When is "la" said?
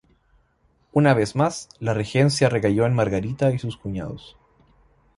1.77-1.93